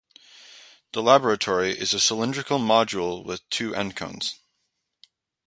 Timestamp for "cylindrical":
1.99-2.57